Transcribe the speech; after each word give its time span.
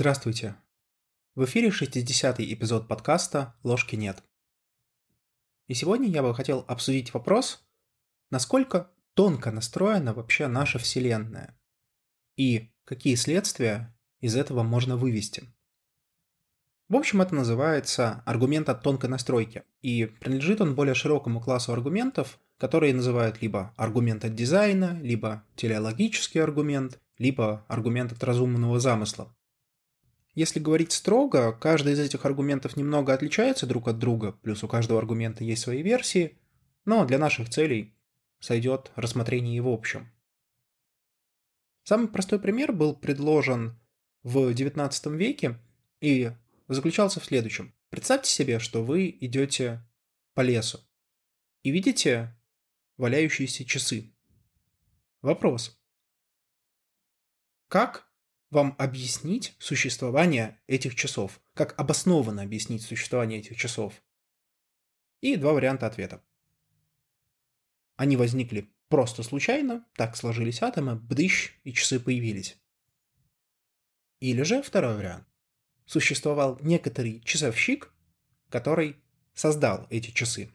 Здравствуйте. 0.00 0.56
В 1.34 1.44
эфире 1.44 1.68
60-й 1.68 2.54
эпизод 2.54 2.88
подкаста 2.88 3.54
«Ложки 3.62 3.96
нет». 3.96 4.24
И 5.66 5.74
сегодня 5.74 6.08
я 6.08 6.22
бы 6.22 6.34
хотел 6.34 6.64
обсудить 6.68 7.12
вопрос, 7.12 7.68
насколько 8.30 8.90
тонко 9.12 9.50
настроена 9.50 10.14
вообще 10.14 10.46
наша 10.46 10.78
Вселенная 10.78 11.54
и 12.38 12.72
какие 12.84 13.14
следствия 13.14 13.94
из 14.20 14.36
этого 14.36 14.62
можно 14.62 14.96
вывести. 14.96 15.52
В 16.88 16.96
общем, 16.96 17.20
это 17.20 17.34
называется 17.34 18.22
аргумент 18.24 18.70
от 18.70 18.82
тонкой 18.82 19.10
настройки, 19.10 19.64
и 19.82 20.06
принадлежит 20.06 20.62
он 20.62 20.74
более 20.74 20.94
широкому 20.94 21.42
классу 21.42 21.74
аргументов, 21.74 22.40
которые 22.56 22.94
называют 22.94 23.42
либо 23.42 23.74
аргумент 23.76 24.24
от 24.24 24.34
дизайна, 24.34 24.98
либо 25.02 25.44
телеологический 25.56 26.42
аргумент, 26.42 26.98
либо 27.18 27.66
аргумент 27.68 28.12
от 28.12 28.24
разумного 28.24 28.80
замысла. 28.80 29.36
Если 30.34 30.60
говорить 30.60 30.92
строго, 30.92 31.52
каждый 31.52 31.94
из 31.94 31.98
этих 31.98 32.24
аргументов 32.24 32.76
немного 32.76 33.12
отличается 33.12 33.66
друг 33.66 33.88
от 33.88 33.98
друга, 33.98 34.32
плюс 34.32 34.62
у 34.62 34.68
каждого 34.68 35.00
аргумента 35.00 35.42
есть 35.42 35.62
свои 35.62 35.82
версии, 35.82 36.38
но 36.84 37.04
для 37.04 37.18
наших 37.18 37.50
целей 37.50 37.94
сойдет 38.38 38.92
рассмотрение 38.94 39.56
его 39.56 39.74
общем. 39.74 40.10
Самый 41.82 42.08
простой 42.08 42.38
пример 42.38 42.72
был 42.72 42.94
предложен 42.94 43.78
в 44.22 44.50
XIX 44.52 45.16
веке 45.16 45.58
и 46.00 46.30
заключался 46.68 47.20
в 47.20 47.24
следующем. 47.24 47.74
Представьте 47.88 48.30
себе, 48.30 48.60
что 48.60 48.84
вы 48.84 49.16
идете 49.20 49.82
по 50.34 50.42
лесу 50.42 50.80
и 51.62 51.70
видите 51.70 52.36
валяющиеся 52.96 53.64
часы. 53.64 54.14
Вопрос. 55.22 55.78
Как 57.68 58.09
вам 58.50 58.74
объяснить 58.78 59.54
существование 59.58 60.60
этих 60.66 60.94
часов? 60.94 61.40
Как 61.54 61.78
обоснованно 61.78 62.42
объяснить 62.42 62.82
существование 62.82 63.40
этих 63.40 63.56
часов? 63.56 64.02
И 65.20 65.36
два 65.36 65.52
варианта 65.52 65.86
ответа. 65.86 66.22
Они 67.96 68.16
возникли 68.16 68.72
просто 68.88 69.22
случайно, 69.22 69.86
так 69.94 70.16
сложились 70.16 70.62
атомы, 70.62 70.96
бдыщ, 70.96 71.60
и 71.64 71.72
часы 71.72 72.00
появились. 72.00 72.58
Или 74.20 74.42
же 74.42 74.62
второй 74.62 74.96
вариант. 74.96 75.26
Существовал 75.86 76.58
некоторый 76.60 77.20
часовщик, 77.20 77.92
который 78.48 78.96
создал 79.34 79.86
эти 79.90 80.10
часы. 80.10 80.50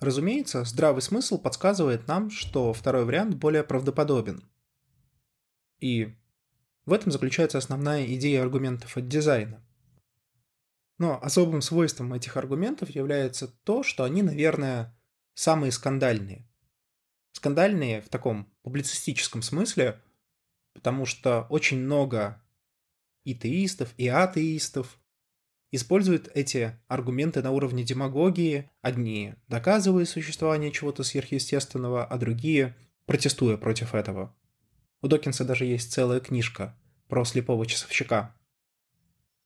Разумеется, 0.00 0.64
здравый 0.64 1.02
смысл 1.02 1.38
подсказывает 1.38 2.08
нам, 2.08 2.30
что 2.30 2.72
второй 2.72 3.04
вариант 3.04 3.36
более 3.36 3.62
правдоподобен. 3.62 4.42
И 5.78 6.16
в 6.84 6.92
этом 6.92 7.12
заключается 7.12 7.58
основная 7.58 8.06
идея 8.14 8.42
аргументов 8.42 8.96
от 8.96 9.08
дизайна. 9.08 9.64
Но 10.98 11.18
особым 11.22 11.62
свойством 11.62 12.12
этих 12.12 12.36
аргументов 12.36 12.90
является 12.90 13.48
то, 13.48 13.82
что 13.82 14.04
они, 14.04 14.22
наверное, 14.22 14.96
самые 15.34 15.72
скандальные. 15.72 16.48
Скандальные 17.32 18.02
в 18.02 18.08
таком 18.08 18.52
публицистическом 18.62 19.42
смысле, 19.42 20.00
потому 20.74 21.06
что 21.06 21.46
очень 21.48 21.78
много 21.78 22.40
и 23.24 23.34
теистов, 23.34 23.94
и 23.96 24.08
атеистов 24.08 24.98
используют 25.70 26.30
эти 26.34 26.78
аргументы 26.88 27.42
на 27.42 27.50
уровне 27.50 27.82
демагогии, 27.82 28.70
одни 28.82 29.34
доказывая 29.48 30.04
существование 30.04 30.70
чего-то 30.70 31.02
сверхъестественного, 31.02 32.04
а 32.04 32.18
другие 32.18 32.76
протестуя 33.06 33.56
против 33.56 33.94
этого. 33.94 34.36
У 35.02 35.08
Докинса 35.08 35.44
даже 35.44 35.64
есть 35.64 35.92
целая 35.92 36.20
книжка 36.20 36.78
про 37.08 37.24
слепого 37.24 37.66
часовщика. 37.66 38.36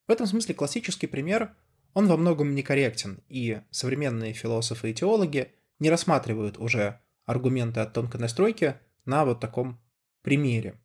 В 0.06 0.10
этом 0.12 0.26
смысле 0.26 0.54
классический 0.54 1.06
пример, 1.06 1.56
он 1.94 2.06
во 2.06 2.19
многом 2.19 2.54
некорректен, 2.54 3.25
и 3.28 3.62
современные 3.70 4.34
философы 4.34 4.91
и 4.91 4.94
теологи 4.94 5.53
не 5.78 5.88
рассматривают 5.88 6.58
уже 6.58 7.00
аргументы 7.25 7.80
от 7.80 7.94
тонкой 7.94 8.20
настройки 8.20 8.76
на 9.06 9.25
вот 9.25 9.41
таком 9.41 9.80
примере. 10.20 10.78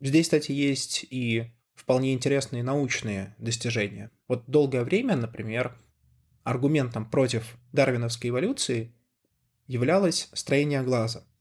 Здесь, 0.00 0.26
кстати, 0.26 0.50
есть 0.50 1.06
и 1.08 1.52
вполне 1.74 2.12
интересные 2.12 2.64
научные 2.64 3.36
достижения. 3.38 4.10
Вот 4.26 4.44
долгое 4.48 4.82
время, 4.82 5.14
например, 5.16 5.78
аргументом 6.42 7.08
против 7.08 7.56
дарвиновской 7.72 8.30
эволюции 8.30 8.92
являлось 9.68 10.28
строение 10.32 10.82
глаза– 10.82 11.24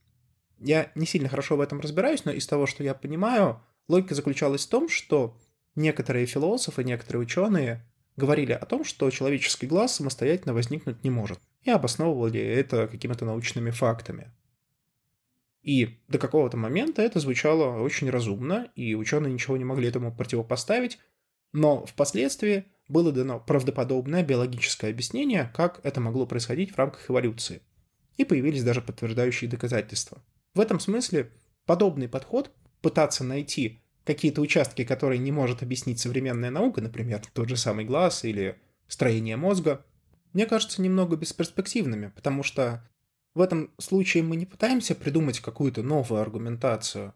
я 0.59 0.91
не 0.95 1.05
сильно 1.05 1.29
хорошо 1.29 1.57
в 1.57 1.61
этом 1.61 1.79
разбираюсь, 1.79 2.25
но 2.25 2.31
из 2.31 2.47
того, 2.47 2.65
что 2.65 2.83
я 2.83 2.93
понимаю, 2.93 3.61
логика 3.87 4.15
заключалась 4.15 4.65
в 4.65 4.69
том, 4.69 4.89
что 4.89 5.37
некоторые 5.75 6.25
философы, 6.25 6.83
некоторые 6.83 7.23
ученые 7.23 7.85
говорили 8.15 8.53
о 8.53 8.65
том, 8.65 8.83
что 8.83 9.09
человеческий 9.09 9.67
глаз 9.67 9.95
самостоятельно 9.95 10.53
возникнуть 10.53 11.03
не 11.03 11.09
может, 11.09 11.39
и 11.63 11.71
обосновывали 11.71 12.39
это 12.39 12.87
какими-то 12.87 13.25
научными 13.25 13.71
фактами. 13.71 14.31
И 15.61 15.99
до 16.07 16.19
какого-то 16.19 16.57
момента 16.57 17.01
это 17.01 17.19
звучало 17.19 17.81
очень 17.81 18.09
разумно, 18.09 18.69
и 18.75 18.93
ученые 18.93 19.33
ничего 19.33 19.57
не 19.57 19.65
могли 19.65 19.87
этому 19.89 20.15
противопоставить, 20.15 20.99
но 21.51 21.85
впоследствии 21.85 22.65
было 22.87 23.11
дано 23.11 23.39
правдоподобное 23.39 24.23
биологическое 24.23 24.91
объяснение, 24.91 25.51
как 25.55 25.79
это 25.83 25.99
могло 25.99 26.27
происходить 26.27 26.71
в 26.71 26.77
рамках 26.77 27.09
эволюции. 27.09 27.61
И 28.17 28.23
появились 28.23 28.63
даже 28.63 28.81
подтверждающие 28.81 29.49
доказательства– 29.49 30.21
в 30.55 30.59
этом 30.61 30.79
смысле 30.79 31.31
подобный 31.65 32.07
подход, 32.07 32.51
пытаться 32.81 33.23
найти 33.23 33.81
какие-то 34.05 34.41
участки, 34.41 34.83
которые 34.83 35.19
не 35.19 35.31
может 35.31 35.61
объяснить 35.61 35.99
современная 35.99 36.49
наука, 36.49 36.81
например, 36.81 37.21
тот 37.33 37.49
же 37.49 37.57
самый 37.57 37.85
глаз 37.85 38.23
или 38.23 38.57
строение 38.87 39.35
мозга, 39.35 39.85
мне 40.33 40.45
кажется 40.45 40.81
немного 40.81 41.17
бесперспективными, 41.17 42.07
потому 42.15 42.43
что 42.43 42.87
в 43.33 43.41
этом 43.41 43.71
случае 43.79 44.23
мы 44.23 44.35
не 44.35 44.45
пытаемся 44.45 44.95
придумать 44.95 45.39
какую-то 45.39 45.83
новую 45.83 46.21
аргументацию, 46.21 47.13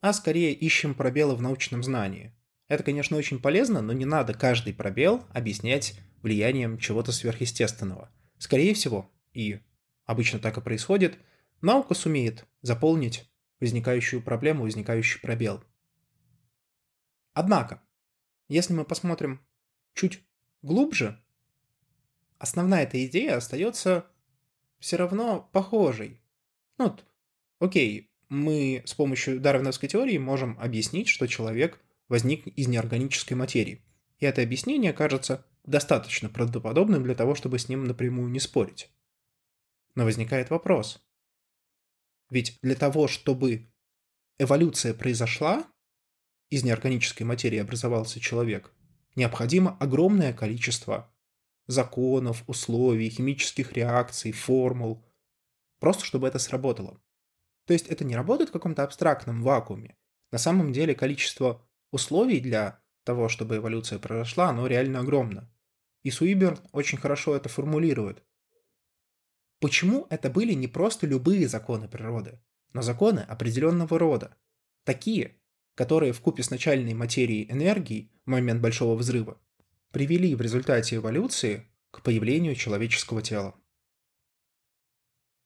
а 0.00 0.12
скорее 0.12 0.52
ищем 0.52 0.94
пробелы 0.94 1.34
в 1.34 1.42
научном 1.42 1.82
знании. 1.82 2.34
Это, 2.68 2.82
конечно, 2.84 3.16
очень 3.16 3.40
полезно, 3.40 3.80
но 3.80 3.92
не 3.92 4.04
надо 4.04 4.34
каждый 4.34 4.74
пробел 4.74 5.24
объяснять 5.32 5.98
влиянием 6.22 6.78
чего-то 6.78 7.12
сверхъестественного. 7.12 8.10
Скорее 8.38 8.74
всего, 8.74 9.10
и 9.32 9.60
обычно 10.04 10.38
так 10.38 10.56
и 10.58 10.60
происходит– 10.60 11.18
Наука 11.60 11.94
сумеет 11.94 12.46
заполнить 12.62 13.30
возникающую 13.60 14.22
проблему, 14.22 14.64
возникающий 14.64 15.20
пробел. 15.20 15.62
Однако, 17.32 17.82
если 18.48 18.72
мы 18.72 18.84
посмотрим 18.84 19.40
чуть 19.94 20.22
глубже, 20.62 21.22
основная 22.38 22.84
эта 22.84 23.04
идея 23.06 23.36
остается 23.36 24.06
все 24.78 24.96
равно 24.96 25.48
похожей. 25.52 26.20
Ну, 26.78 26.86
вот, 26.86 27.04
окей, 27.58 28.10
мы 28.28 28.82
с 28.84 28.94
помощью 28.94 29.40
дарвиновской 29.40 29.88
теории 29.88 30.18
можем 30.18 30.58
объяснить, 30.60 31.08
что 31.08 31.26
человек 31.26 31.80
возник 32.08 32.46
из 32.46 32.68
неорганической 32.68 33.36
материи. 33.36 33.82
И 34.18 34.26
это 34.26 34.42
объяснение 34.42 34.92
кажется 34.92 35.44
достаточно 35.64 36.28
правдоподобным 36.28 37.02
для 37.02 37.14
того, 37.14 37.34
чтобы 37.34 37.58
с 37.58 37.68
ним 37.68 37.84
напрямую 37.84 38.30
не 38.30 38.40
спорить. 38.40 38.90
Но 39.94 40.04
возникает 40.04 40.50
вопрос, 40.50 41.05
ведь 42.30 42.58
для 42.62 42.74
того, 42.74 43.08
чтобы 43.08 43.70
эволюция 44.38 44.94
произошла, 44.94 45.66
из 46.50 46.62
неорганической 46.62 47.26
материи 47.26 47.58
образовался 47.58 48.20
человек, 48.20 48.72
необходимо 49.16 49.76
огромное 49.78 50.32
количество 50.32 51.12
законов, 51.66 52.44
условий, 52.46 53.10
химических 53.10 53.72
реакций, 53.72 54.32
формул, 54.32 55.04
просто 55.80 56.04
чтобы 56.04 56.28
это 56.28 56.38
сработало. 56.38 57.00
То 57.66 57.72
есть 57.72 57.88
это 57.88 58.04
не 58.04 58.14
работает 58.14 58.50
в 58.50 58.52
каком-то 58.52 58.84
абстрактном 58.84 59.42
вакууме. 59.42 59.96
На 60.30 60.38
самом 60.38 60.72
деле 60.72 60.94
количество 60.94 61.66
условий 61.90 62.40
для 62.40 62.80
того, 63.04 63.28
чтобы 63.28 63.56
эволюция 63.56 63.98
произошла, 63.98 64.50
оно 64.50 64.66
реально 64.66 65.00
огромно. 65.00 65.50
И 66.02 66.10
Суиберн 66.10 66.60
очень 66.72 66.98
хорошо 66.98 67.34
это 67.34 67.48
формулирует. 67.48 68.22
Почему 69.60 70.06
это 70.10 70.30
были 70.30 70.52
не 70.52 70.68
просто 70.68 71.06
любые 71.06 71.48
законы 71.48 71.88
природы, 71.88 72.40
но 72.72 72.82
законы 72.82 73.20
определенного 73.20 73.98
рода, 73.98 74.36
такие, 74.84 75.36
которые 75.74 76.12
в 76.12 76.20
купе 76.20 76.42
с 76.42 76.50
начальной 76.50 76.94
материей 76.94 77.50
энергии 77.50 78.10
в 78.24 78.30
момент 78.30 78.60
Большого 78.60 78.96
Взрыва 78.96 79.40
привели 79.92 80.34
в 80.34 80.40
результате 80.42 80.96
эволюции 80.96 81.66
к 81.90 82.02
появлению 82.02 82.54
человеческого 82.54 83.22
тела. 83.22 83.54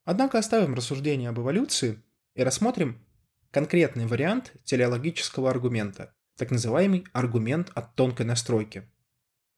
Однако 0.05 0.39
оставим 0.39 0.75
рассуждение 0.75 1.29
об 1.29 1.39
эволюции 1.39 2.03
и 2.35 2.43
рассмотрим 2.43 3.05
конкретный 3.53 4.07
вариант 4.07 4.53
телеологического 4.65 5.51
аргумента, 5.51 6.17
так 6.37 6.51
называемый 6.51 7.05
аргумент 7.13 7.71
от 7.75 7.95
тонкой 7.95 8.27
настройки. 8.27 8.91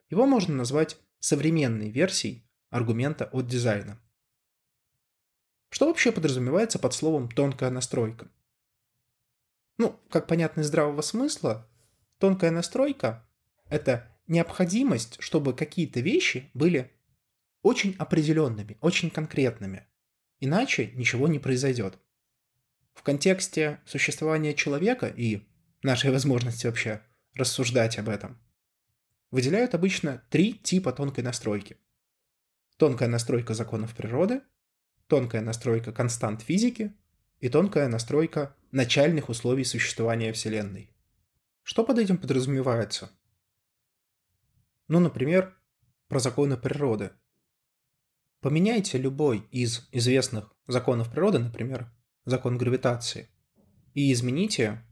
Его 0.09 0.27
можно 0.27 0.53
назвать 0.53 0.97
современной 1.19 1.89
версией 1.89 2.47
аргумента 2.69 3.25
от 3.25 3.47
дизайна. 3.47 3.99
Что 5.73 5.87
вообще 5.87 6.11
подразумевается 6.11 6.77
под 6.77 6.93
словом 6.93 7.27
«тонкая 7.27 7.71
настройка»? 7.71 8.29
Ну, 9.79 9.99
как 10.11 10.27
понятно 10.27 10.61
из 10.61 10.67
здравого 10.67 11.01
смысла, 11.01 11.67
тонкая 12.19 12.51
настройка– 12.51 13.27
это 13.71 14.15
необходимость, 14.27 15.17
чтобы 15.19 15.55
какие-то 15.55 15.99
вещи 15.99 16.51
были 16.53 16.91
очень 17.63 17.95
определенными, 17.97 18.77
очень 18.81 19.09
конкретными. 19.09 19.87
Иначе 20.39 20.91
ничего 20.91 21.27
не 21.27 21.39
произойдет. 21.39 21.97
В 22.93 23.01
контексте 23.01 23.81
существования 23.83 24.53
человека 24.53 25.07
и 25.07 25.41
нашей 25.81 26.11
возможности 26.11 26.67
вообще 26.67 27.01
рассуждать 27.33 27.97
об 27.97 28.09
этом, 28.09 28.39
выделяют 29.31 29.73
обычно 29.73 30.23
три 30.29 30.53
типа 30.53 30.93
тонкой 30.93 31.23
настройки. 31.23 31.77
Тонкая 32.77 33.09
настройка 33.09 33.55
законов 33.55 33.95
природы, 33.95 34.43
тонкая 35.13 35.43
настройка 35.43 35.91
констант 35.91 36.41
физики 36.41 36.91
и 37.39 37.47
тонкая 37.47 37.87
настройка 37.87 38.55
начальных 38.71 39.29
условий 39.29 39.63
существования 39.63 40.33
Вселенной. 40.33 40.91
Что 41.61 41.83
под 41.85 41.99
этим 41.99 42.17
подразумевается? 42.17 43.11
Ну, 44.87 44.99
например, 44.99 45.55
про 46.07 46.17
законы 46.17 46.57
природы. 46.57 47.11
Поменяйте 48.39 48.97
любой 48.97 49.47
из 49.51 49.87
известных 49.91 50.51
законов 50.65 51.11
природы, 51.11 51.37
например, 51.37 51.93
закон 52.25 52.57
гравитации, 52.57 53.29
и 53.93 54.11
измените 54.11 54.83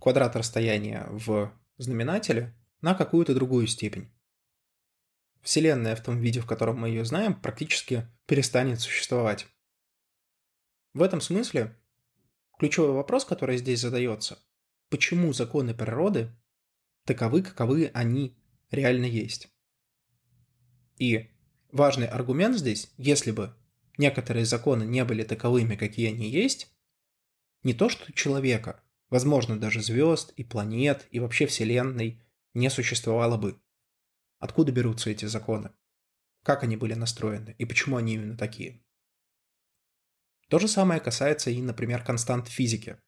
квадрат 0.00 0.36
расстояния 0.36 1.06
в 1.10 1.52
знаменателе 1.76 2.56
на 2.80 2.94
какую-то 2.94 3.34
другую 3.34 3.66
степень. 3.66 4.10
Вселенная 5.42 5.96
в 5.96 6.02
том 6.02 6.18
виде, 6.20 6.40
в 6.40 6.46
котором 6.46 6.78
мы 6.80 6.88
ее 6.88 7.04
знаем, 7.04 7.34
практически 7.34 8.06
перестанет 8.26 8.80
существовать. 8.80 9.46
В 10.92 11.02
этом 11.02 11.20
смысле 11.20 11.76
ключевой 12.58 12.92
вопрос, 12.92 13.24
который 13.24 13.56
здесь 13.58 13.80
задается, 13.80 14.38
почему 14.88 15.32
законы 15.32 15.74
природы 15.74 16.30
таковы, 17.04 17.42
каковы 17.42 17.90
они 17.94 18.36
реально 18.70 19.06
есть. 19.06 19.48
И 20.98 21.30
важный 21.72 22.06
аргумент 22.06 22.58
здесь, 22.58 22.92
если 22.96 23.30
бы 23.30 23.54
некоторые 23.96 24.44
законы 24.44 24.84
не 24.84 25.04
были 25.04 25.22
таковыми, 25.22 25.76
какие 25.76 26.08
они 26.08 26.28
есть, 26.28 26.72
не 27.62 27.74
то 27.74 27.88
что 27.88 28.12
человека, 28.12 28.82
возможно, 29.08 29.58
даже 29.58 29.82
звезд 29.82 30.32
и 30.36 30.44
планет 30.44 31.06
и 31.10 31.20
вообще 31.20 31.46
Вселенной 31.46 32.22
не 32.54 32.68
существовало 32.70 33.36
бы. 33.36 33.60
Откуда 34.40 34.72
берутся 34.72 35.10
эти 35.10 35.26
законы? 35.26 35.70
Как 36.42 36.62
они 36.62 36.76
были 36.76 36.94
настроены 36.94 37.54
и 37.58 37.66
почему 37.66 37.98
они 37.98 38.14
именно 38.14 38.36
такие? 38.36 38.82
То 40.48 40.58
же 40.58 40.66
самое 40.66 40.98
касается 40.98 41.50
и, 41.50 41.60
например, 41.60 42.02
констант 42.02 42.48
физики. 42.48 42.98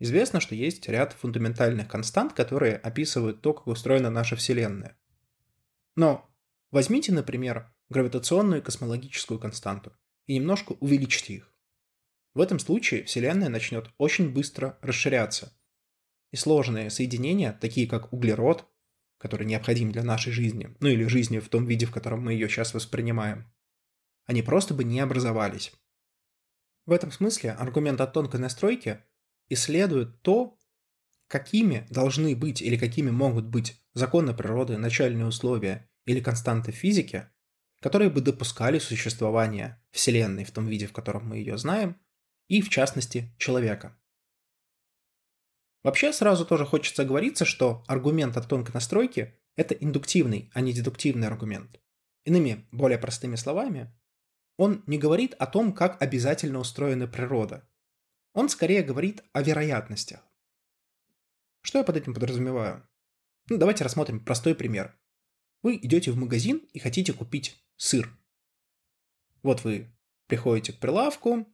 Известно, 0.00 0.40
что 0.40 0.56
есть 0.56 0.88
ряд 0.88 1.12
фундаментальных 1.12 1.88
констант, 1.88 2.32
которые 2.32 2.76
описывают 2.76 3.40
то, 3.40 3.54
как 3.54 3.68
устроена 3.68 4.10
наша 4.10 4.34
Вселенная. 4.34 4.98
Но 5.94 6.28
возьмите, 6.72 7.12
например, 7.12 7.72
гравитационную 7.88 8.60
и 8.60 8.64
космологическую 8.64 9.38
константу 9.38 9.96
и 10.26 10.34
немножко 10.34 10.72
увеличьте 10.72 11.34
их. 11.34 11.54
В 12.34 12.40
этом 12.40 12.58
случае 12.58 13.04
Вселенная 13.04 13.48
начнет 13.48 13.90
очень 13.96 14.32
быстро 14.32 14.76
расширяться. 14.82 15.56
И 16.32 16.36
сложные 16.36 16.90
соединения, 16.90 17.52
такие 17.52 17.88
как 17.88 18.12
углерод, 18.12 18.68
который 19.18 19.46
необходим 19.46 19.92
для 19.92 20.02
нашей 20.02 20.32
жизни, 20.32 20.74
ну 20.80 20.88
или 20.88 21.04
жизни 21.04 21.38
в 21.38 21.48
том 21.48 21.66
виде, 21.66 21.86
в 21.86 21.90
котором 21.90 22.24
мы 22.24 22.32
ее 22.32 22.48
сейчас 22.48 22.74
воспринимаем, 22.74 23.52
они 24.26 24.42
просто 24.42 24.74
бы 24.74 24.84
не 24.84 25.00
образовались. 25.00 25.72
В 26.86 26.92
этом 26.92 27.10
смысле 27.10 27.52
аргумент 27.52 28.00
о 28.00 28.06
тонкой 28.06 28.40
настройке 28.40 29.04
исследует 29.48 30.22
то, 30.22 30.58
какими 31.26 31.86
должны 31.90 32.34
быть 32.34 32.62
или 32.62 32.76
какими 32.76 33.10
могут 33.10 33.46
быть 33.46 33.82
законы 33.94 34.34
природы, 34.34 34.78
начальные 34.78 35.26
условия 35.26 35.90
или 36.06 36.20
константы 36.20 36.72
физики, 36.72 37.28
которые 37.80 38.10
бы 38.10 38.20
допускали 38.20 38.78
существование 38.78 39.82
Вселенной 39.90 40.44
в 40.44 40.50
том 40.50 40.66
виде, 40.66 40.86
в 40.86 40.92
котором 40.92 41.28
мы 41.28 41.36
ее 41.36 41.58
знаем, 41.58 42.00
и, 42.48 42.62
в 42.62 42.70
частности, 42.70 43.34
человека. 43.38 43.96
Вообще, 45.82 46.12
сразу 46.12 46.44
тоже 46.44 46.66
хочется 46.66 47.04
говориться, 47.04 47.44
что 47.44 47.84
аргумент 47.86 48.36
о 48.36 48.42
тонкой 48.42 48.72
настройке– 48.72 49.38
это 49.56 49.74
индуктивный, 49.74 50.50
а 50.54 50.60
не 50.60 50.72
дедуктивный 50.72 51.28
аргумент. 51.28 51.80
Иными, 52.24 52.66
более 52.72 52.98
простыми 52.98 53.36
словами, 53.36 53.94
он 54.56 54.82
не 54.86 54.98
говорит 54.98 55.34
о 55.34 55.46
том, 55.46 55.72
как 55.72 56.02
обязательно 56.02 56.58
устроена 56.58 57.06
природа. 57.06 57.68
Он 58.34 58.48
скорее 58.48 58.82
говорит 58.82 59.22
о 59.32 59.42
вероятностях. 59.42 60.20
Что 61.62 61.78
я 61.78 61.84
под 61.84 61.96
этим 61.96 62.12
подразумеваю? 62.12 62.86
Ну, 63.48 63.56
давайте 63.56 63.84
рассмотрим 63.84 64.24
простой 64.24 64.54
пример. 64.54 64.98
Вы 65.62 65.76
идете 65.76 66.10
в 66.10 66.16
магазин 66.16 66.58
и 66.72 66.78
хотите 66.78 67.12
купить 67.12 67.64
сыр. 67.76 68.16
Вот 69.42 69.64
вы 69.64 69.94
приходите 70.26 70.72
к 70.72 70.80
прилавку 70.80 71.46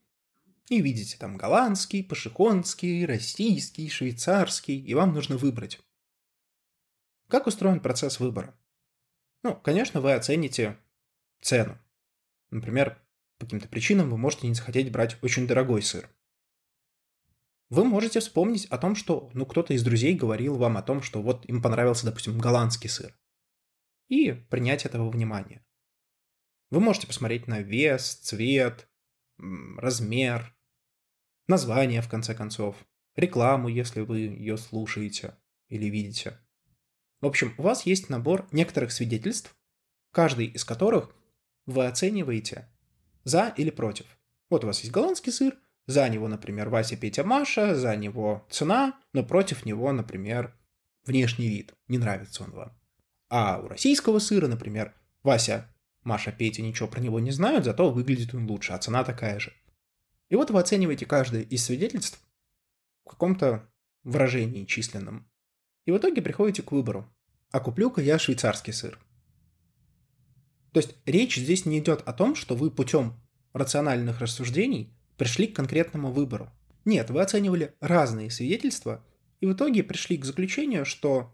и 0.69 0.81
видите 0.81 1.17
там 1.17 1.37
голландский, 1.37 2.03
пашихонский, 2.03 3.05
российский, 3.05 3.89
швейцарский, 3.89 4.79
и 4.79 4.93
вам 4.93 5.13
нужно 5.13 5.37
выбрать. 5.37 5.79
Как 7.27 7.47
устроен 7.47 7.79
процесс 7.79 8.19
выбора? 8.19 8.57
Ну, 9.43 9.55
конечно, 9.55 10.01
вы 10.01 10.13
оцените 10.13 10.77
цену. 11.41 11.77
Например, 12.49 13.01
по 13.37 13.45
каким-то 13.45 13.67
причинам 13.67 14.09
вы 14.09 14.17
можете 14.17 14.47
не 14.47 14.53
захотеть 14.53 14.91
брать 14.91 15.21
очень 15.21 15.47
дорогой 15.47 15.81
сыр. 15.81 16.09
Вы 17.69 17.83
можете 17.83 18.19
вспомнить 18.19 18.65
о 18.65 18.77
том, 18.77 18.95
что 18.95 19.29
ну, 19.33 19.45
кто-то 19.45 19.73
из 19.73 19.83
друзей 19.83 20.15
говорил 20.15 20.55
вам 20.55 20.77
о 20.77 20.83
том, 20.83 21.01
что 21.01 21.21
вот 21.21 21.47
им 21.49 21.61
понравился, 21.61 22.05
допустим, 22.05 22.37
голландский 22.37 22.89
сыр. 22.89 23.17
И 24.07 24.31
принять 24.31 24.85
этого 24.85 25.09
внимания. 25.09 25.65
Вы 26.69 26.79
можете 26.79 27.07
посмотреть 27.07 27.47
на 27.47 27.61
вес, 27.61 28.15
цвет, 28.15 28.87
размер, 29.37 30.55
название, 31.47 32.01
в 32.01 32.09
конце 32.09 32.33
концов, 32.33 32.75
рекламу, 33.15 33.67
если 33.67 34.01
вы 34.01 34.19
ее 34.19 34.57
слушаете 34.57 35.35
или 35.69 35.85
видите. 35.85 36.39
В 37.21 37.25
общем, 37.25 37.53
у 37.57 37.63
вас 37.63 37.85
есть 37.85 38.09
набор 38.09 38.47
некоторых 38.51 38.91
свидетельств, 38.91 39.55
каждый 40.11 40.47
из 40.47 40.63
которых 40.63 41.15
вы 41.65 41.85
оцениваете 41.85 42.69
за 43.23 43.53
или 43.57 43.69
против. 43.69 44.05
Вот 44.49 44.63
у 44.63 44.67
вас 44.67 44.79
есть 44.81 44.91
голландский 44.91 45.31
сыр, 45.31 45.57
за 45.87 46.07
него, 46.09 46.27
например, 46.27 46.69
Вася, 46.69 46.97
Петя, 46.97 47.23
Маша, 47.23 47.75
за 47.75 47.95
него 47.95 48.45
цена, 48.49 48.99
но 49.13 49.23
против 49.23 49.65
него, 49.65 49.91
например, 49.91 50.57
внешний 51.05 51.47
вид. 51.47 51.73
Не 51.87 51.97
нравится 51.97 52.43
он 52.43 52.51
вам. 52.51 52.79
А 53.29 53.59
у 53.59 53.67
российского 53.67 54.19
сыра, 54.19 54.47
например, 54.47 54.95
Вася, 55.23 55.74
Маша, 56.05 56.31
Петя 56.31 56.61
ничего 56.61 56.87
про 56.87 57.01
него 57.01 57.19
не 57.19 57.31
знают, 57.31 57.65
зато 57.65 57.91
выглядит 57.91 58.33
он 58.33 58.47
лучше, 58.49 58.73
а 58.73 58.77
цена 58.77 59.03
такая 59.03 59.39
же. 59.39 59.53
И 60.29 60.35
вот 60.35 60.51
вы 60.51 60.59
оцениваете 60.59 61.05
каждое 61.05 61.41
из 61.41 61.65
свидетельств 61.65 62.19
в 63.03 63.09
каком-то 63.09 63.67
выражении 64.03 64.65
численном. 64.65 65.29
И 65.85 65.91
в 65.91 65.97
итоге 65.97 66.21
приходите 66.21 66.61
к 66.61 66.71
выбору. 66.71 67.11
А 67.51 67.59
куплю-ка 67.59 68.01
я 68.01 68.19
швейцарский 68.19 68.73
сыр. 68.73 68.99
То 70.71 70.79
есть 70.79 70.95
речь 71.05 71.37
здесь 71.37 71.65
не 71.65 71.79
идет 71.79 72.01
о 72.05 72.13
том, 72.13 72.35
что 72.35 72.55
вы 72.55 72.69
путем 72.69 73.19
рациональных 73.53 74.19
рассуждений 74.19 74.93
пришли 75.17 75.47
к 75.47 75.55
конкретному 75.55 76.11
выбору. 76.11 76.51
Нет, 76.83 77.09
вы 77.09 77.21
оценивали 77.21 77.73
разные 77.79 78.29
свидетельства 78.29 79.03
и 79.39 79.45
в 79.47 79.53
итоге 79.53 79.83
пришли 79.83 80.17
к 80.17 80.25
заключению, 80.25 80.85
что 80.85 81.33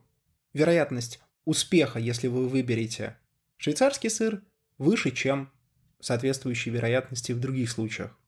вероятность 0.54 1.20
успеха, 1.44 2.00
если 2.00 2.28
вы 2.28 2.48
выберете 2.48 3.18
швейцарский 3.58 4.10
сыр, 4.10 4.44
выше, 4.82 5.12
чем 5.12 5.52
соответствующие 6.00 6.74
вероятности 6.74 7.32
в 7.32 7.40
других 7.40 7.70
случаях. 7.70 8.20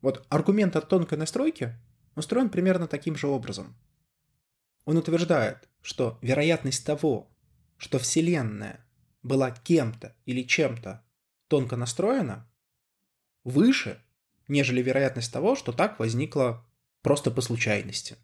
Вот 0.00 0.26
аргумент 0.30 0.74
от 0.74 0.88
тонкой 0.88 1.18
настройки 1.18 1.76
устроен 2.16 2.48
примерно 2.48 2.88
таким 2.88 3.14
же 3.14 3.26
образом. 3.26 3.76
Он 4.86 4.96
утверждает, 4.96 5.68
что 5.82 6.18
вероятность 6.22 6.86
того, 6.86 7.30
что 7.76 7.98
Вселенная 7.98 8.86
была 9.22 9.50
кем-то 9.50 10.16
или 10.24 10.42
чем-то 10.42 11.04
тонко 11.48 11.76
настроена, 11.76 12.50
выше, 13.44 14.02
нежели 14.48 14.80
вероятность 14.80 15.30
того, 15.30 15.56
что 15.56 15.72
так 15.72 15.98
возникло 15.98 16.66
просто 17.02 17.30
по 17.30 17.42
случайности. 17.42 18.16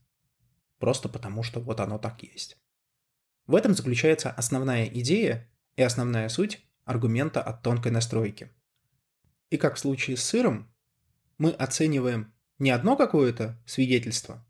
Просто 0.78 1.10
потому, 1.10 1.42
что 1.42 1.60
вот 1.60 1.80
оно 1.80 1.98
так 1.98 2.22
есть. 2.22 2.56
В 3.46 3.54
этом 3.54 3.74
заключается 3.74 4.30
основная 4.30 4.86
идея 4.86 5.50
и 5.76 5.82
основная 5.82 6.30
суть 6.30 6.65
аргумента 6.86 7.42
от 7.42 7.62
тонкой 7.62 7.92
настройки. 7.92 8.50
И 9.50 9.58
как 9.58 9.74
в 9.74 9.78
случае 9.78 10.16
с 10.16 10.24
сыром, 10.24 10.72
мы 11.36 11.50
оцениваем 11.50 12.32
не 12.58 12.70
одно 12.70 12.96
какое-то 12.96 13.62
свидетельство, 13.66 14.42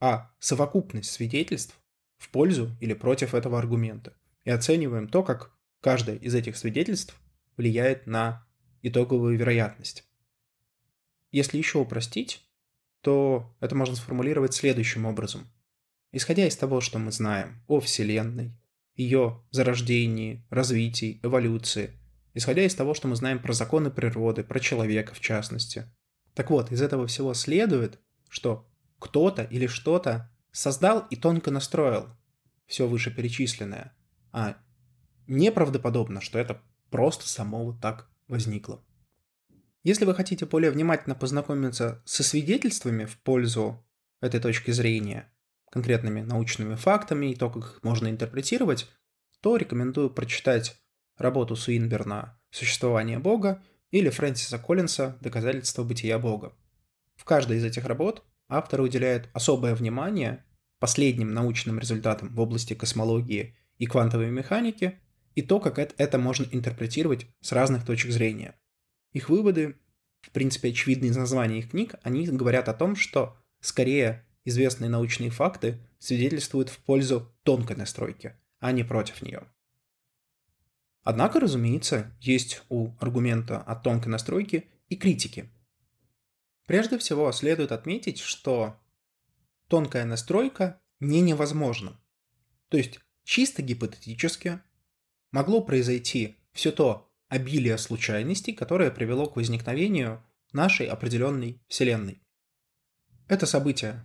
а 0.00 0.30
совокупность 0.38 1.10
свидетельств 1.10 1.78
в 2.16 2.30
пользу 2.30 2.74
или 2.80 2.94
против 2.94 3.34
этого 3.34 3.58
аргумента. 3.58 4.16
И 4.44 4.50
оцениваем 4.50 5.06
то, 5.06 5.22
как 5.22 5.60
Каждое 5.80 6.16
из 6.16 6.34
этих 6.34 6.58
свидетельств 6.58 7.18
влияет 7.56 8.06
на 8.06 8.46
итоговую 8.82 9.38
вероятность. 9.38 10.04
Если 11.32 11.56
еще 11.56 11.78
упростить, 11.78 12.46
то 13.00 13.56
это 13.60 13.74
можно 13.74 13.96
сформулировать 13.96 14.52
следующим 14.54 15.06
образом. 15.06 15.50
исходя 16.12 16.46
из 16.46 16.56
того, 16.56 16.80
что 16.80 16.98
мы 16.98 17.12
знаем 17.12 17.62
о 17.68 17.78
Вселенной, 17.80 18.52
ее 19.00 19.42
зарождении, 19.50 20.46
развитии, 20.50 21.20
эволюции, 21.22 21.98
исходя 22.34 22.62
из 22.62 22.74
того, 22.74 22.94
что 22.94 23.08
мы 23.08 23.16
знаем 23.16 23.40
про 23.40 23.52
законы 23.52 23.90
природы, 23.90 24.44
про 24.44 24.60
человека 24.60 25.14
в 25.14 25.20
частности. 25.20 25.86
Так 26.34 26.50
вот, 26.50 26.70
из 26.70 26.82
этого 26.82 27.06
всего 27.06 27.34
следует, 27.34 27.98
что 28.28 28.68
кто-то 28.98 29.42
или 29.42 29.66
что-то 29.66 30.30
создал 30.52 31.06
и 31.10 31.16
тонко 31.16 31.50
настроил 31.50 32.08
все 32.66 32.86
вышеперечисленное, 32.86 33.96
а 34.32 34.56
неправдоподобно, 35.26 36.20
что 36.20 36.38
это 36.38 36.62
просто 36.90 37.28
само 37.28 37.64
вот 37.64 37.80
так 37.80 38.08
возникло. 38.28 38.84
Если 39.82 40.04
вы 40.04 40.14
хотите 40.14 40.44
более 40.44 40.70
внимательно 40.70 41.14
познакомиться 41.14 42.02
со 42.04 42.22
свидетельствами 42.22 43.06
в 43.06 43.18
пользу 43.18 43.82
этой 44.20 44.40
точки 44.40 44.70
зрения, 44.72 45.32
конкретными 45.70 46.20
научными 46.20 46.74
фактами 46.74 47.32
и 47.32 47.36
то, 47.36 47.48
как 47.50 47.64
их 47.64 47.78
можно 47.82 48.08
интерпретировать, 48.08 48.88
то 49.40 49.56
рекомендую 49.56 50.10
прочитать 50.10 50.76
работу 51.16 51.56
Суинберна 51.56 52.38
«Существование 52.50 53.18
Бога» 53.18 53.62
или 53.90 54.10
Фрэнсиса 54.10 54.58
Коллинса 54.58 55.16
«Доказательство 55.20 55.84
бытия 55.84 56.18
Бога». 56.18 56.52
В 57.16 57.24
каждой 57.24 57.58
из 57.58 57.64
этих 57.64 57.84
работ 57.84 58.24
автор 58.48 58.80
уделяет 58.80 59.28
особое 59.32 59.74
внимание 59.74 60.44
последним 60.78 61.32
научным 61.32 61.78
результатам 61.78 62.34
в 62.34 62.40
области 62.40 62.74
космологии 62.74 63.56
и 63.78 63.86
квантовой 63.86 64.30
механики 64.30 64.98
и 65.34 65.42
то, 65.42 65.60
как 65.60 65.78
это 65.78 66.18
можно 66.18 66.46
интерпретировать 66.50 67.26
с 67.40 67.52
разных 67.52 67.84
точек 67.84 68.10
зрения. 68.10 68.58
Их 69.12 69.28
выводы, 69.28 69.78
в 70.22 70.30
принципе, 70.30 70.70
очевидны 70.70 71.06
из 71.06 71.16
названия 71.16 71.58
их 71.58 71.70
книг, 71.70 71.94
они 72.02 72.26
говорят 72.26 72.68
о 72.68 72.74
том, 72.74 72.96
что 72.96 73.36
скорее 73.60 74.26
известные 74.44 74.88
научные 74.88 75.30
факты 75.30 75.78
свидетельствуют 75.98 76.68
в 76.68 76.78
пользу 76.78 77.32
тонкой 77.42 77.76
настройки, 77.76 78.36
а 78.58 78.72
не 78.72 78.84
против 78.84 79.22
нее. 79.22 79.46
Однако, 81.02 81.40
разумеется, 81.40 82.16
есть 82.20 82.62
у 82.68 82.90
аргумента 83.00 83.58
о 83.58 83.74
тонкой 83.74 84.08
настройке 84.08 84.68
и 84.88 84.96
критики. 84.96 85.50
Прежде 86.66 86.98
всего, 86.98 87.32
следует 87.32 87.72
отметить, 87.72 88.20
что 88.20 88.78
тонкая 89.68 90.04
настройка 90.04 90.80
не 91.00 91.20
невозможна. 91.20 91.98
То 92.68 92.76
есть, 92.76 93.00
чисто 93.24 93.62
гипотетически, 93.62 94.60
могло 95.32 95.62
произойти 95.62 96.36
все 96.52 96.70
то, 96.70 97.10
обилие 97.28 97.78
случайностей, 97.78 98.52
которое 98.52 98.90
привело 98.90 99.26
к 99.26 99.36
возникновению 99.36 100.22
нашей 100.52 100.86
определенной 100.86 101.62
Вселенной. 101.68 102.22
Это 103.28 103.46
событие, 103.46 104.04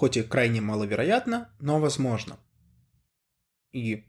хоть 0.00 0.16
и 0.16 0.22
крайне 0.22 0.62
маловероятно, 0.62 1.54
но 1.60 1.78
возможно. 1.78 2.40
И 3.70 4.06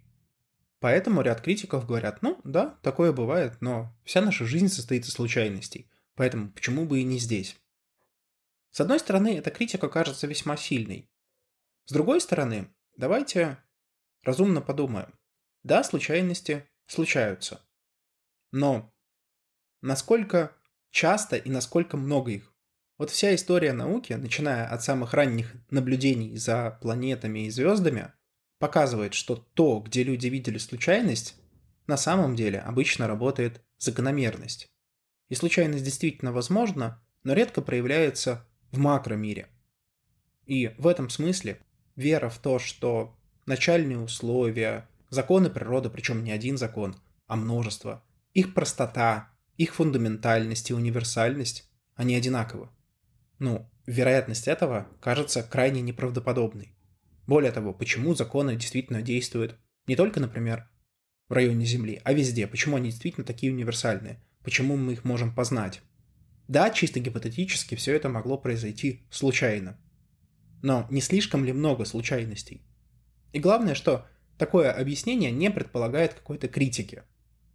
поэтому 0.80 1.22
ряд 1.22 1.42
критиков 1.42 1.86
говорят, 1.86 2.22
ну 2.22 2.40
да, 2.46 2.80
такое 2.82 3.12
бывает, 3.12 3.60
но 3.60 3.94
вся 4.06 4.22
наша 4.22 4.46
жизнь 4.46 4.70
состоит 4.70 5.04
из 5.04 5.12
случайностей, 5.12 5.92
поэтому 6.16 6.50
почему 6.50 6.86
бы 6.86 7.02
и 7.02 7.04
не 7.04 7.20
здесь? 7.20 7.58
С 8.70 8.80
одной 8.80 9.02
стороны, 9.02 9.38
эта 9.38 9.52
критика 9.52 9.90
кажется 9.90 10.28
весьма 10.28 10.56
сильной. 10.56 11.12
С 11.84 11.92
другой 11.92 12.22
стороны, 12.22 12.74
давайте 12.96 13.58
разумно 14.24 14.62
подумаем. 14.62 15.14
Да, 15.64 15.84
случайности 15.84 16.70
случаются. 16.88 17.68
Но 18.54 18.94
насколько 19.82 20.56
часто 20.90 21.36
и 21.36 21.50
насколько 21.50 21.98
много 21.98 22.32
их? 22.32 22.51
Вот 23.02 23.10
вся 23.10 23.34
история 23.34 23.74
науки, 23.74 24.14
начиная 24.14 24.68
от 24.68 24.84
самых 24.84 25.16
ранних 25.16 25.56
наблюдений 25.72 26.38
за 26.38 26.78
планетами 26.84 27.48
и 27.48 27.50
звездами, 27.50 28.12
показывает, 28.60 29.16
что 29.16 29.38
то, 29.38 29.80
где 29.80 30.04
люди 30.04 30.28
видели 30.28 30.60
случайность, 30.60 31.36
на 31.88 31.98
самом 31.98 32.36
деле 32.36 32.60
обычно 32.60 33.08
работает 33.08 33.60
закономерность. 33.80 34.68
И 35.30 35.34
случайность 35.34 35.84
действительно 35.84 36.32
возможна, 36.32 37.02
но 37.24 37.34
редко 37.34 37.64
проявляется 37.64 38.48
в 38.70 38.78
макромире. 38.78 39.48
И 40.46 40.68
в 40.78 40.86
этом 40.86 41.10
смысле 41.10 41.60
вера 41.96 42.30
в 42.30 42.38
то, 42.38 42.60
что 42.60 43.18
начальные 43.48 43.98
условия, 43.98 44.88
законы 45.10 45.50
природы, 45.50 45.90
причем 45.90 46.24
не 46.24 46.32
один 46.32 46.56
закон, 46.56 46.96
а 47.26 47.36
множество, 47.36 48.04
их 48.36 48.54
простота, 48.54 49.32
их 49.58 49.74
фундаментальность 49.74 50.70
и 50.70 50.76
универсальность, 50.76 51.68
они 51.96 52.14
одинаковы. 52.14 52.70
Ну, 53.42 53.68
вероятность 53.88 54.48
этого 54.48 54.88
кажется 55.00 55.42
крайне 55.42 55.82
неправдоподобной. 55.82 56.76
Более 57.26 57.52
того, 57.52 57.74
почему 57.74 58.14
законы 58.14 58.56
действительно 58.56 59.02
действуют 59.02 59.58
не 59.88 59.96
только, 59.96 60.20
например, 60.20 60.70
в 61.28 61.34
районе 61.34 61.66
Земли, 61.66 62.00
а 62.04 62.14
везде? 62.14 62.46
Почему 62.46 62.78
они 62.78 62.92
действительно 62.92 63.26
такие 63.26 63.52
универсальные? 63.52 64.22
Почему 64.44 64.78
мы 64.78 64.94
их 64.94 65.06
можем 65.06 65.34
познать? 65.34 65.82
Да, 66.48 66.70
чисто 66.70 67.00
гипотетически 67.00 67.74
все 67.74 67.96
это 67.96 68.10
могло 68.10 68.38
произойти 68.38 69.08
случайно. 69.10 69.76
Но 70.62 70.86
не 70.92 71.02
слишком 71.02 71.44
ли 71.44 71.52
много 71.52 71.86
случайностей? 71.86 72.62
И 73.34 73.40
главное, 73.40 73.74
что 73.74 74.06
такое 74.38 74.72
объяснение 74.72 75.32
не 75.32 75.50
предполагает 75.50 76.14
какой-то 76.14 76.48
критики. 76.48 77.02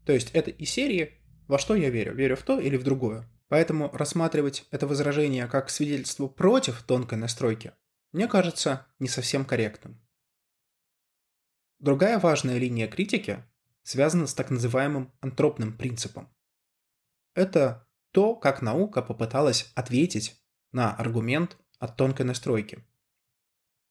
То 0.05 0.13
есть 0.13 0.33
это 0.33 0.51
и 0.51 0.65
серии 0.65 1.13
«Во 1.47 1.61
что 1.61 1.77
я 1.77 1.91
верю? 1.91 2.13
Верю 2.13 2.35
в 2.35 2.43
то 2.43 2.59
или 2.59 2.77
в 2.77 2.83
другое?» 2.83 3.31
Поэтому 3.49 3.91
рассматривать 3.93 4.67
это 4.71 4.87
возражение 4.87 5.47
как 5.47 5.71
свидетельство 5.71 6.27
против 6.27 6.83
тонкой 6.83 7.19
настройки, 7.19 7.73
мне 8.13 8.27
кажется, 8.29 8.87
не 8.99 9.09
совсем 9.09 9.45
корректным. 9.45 10.01
Другая 11.79 12.19
важная 12.19 12.59
линия 12.59 12.89
критики 12.89 13.45
связана 13.83 14.27
с 14.27 14.35
так 14.35 14.51
называемым 14.51 15.13
антропным 15.21 15.77
принципом. 15.77 16.35
Это 17.35 17.87
то, 18.13 18.35
как 18.35 18.63
наука 18.63 19.03
попыталась 19.03 19.71
ответить 19.75 20.43
на 20.73 20.95
аргумент 20.95 21.59
от 21.79 21.97
тонкой 21.97 22.25
настройки. 22.25 22.85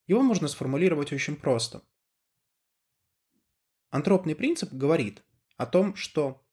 Его 0.08 0.22
можно 0.22 0.48
сформулировать 0.48 1.14
очень 1.14 1.36
просто. 1.36 1.84
Антропный 3.90 4.36
принцип 4.36 4.74
говорит, 4.74 5.24
о 5.58 5.66
том, 5.66 5.96
что 5.96 6.46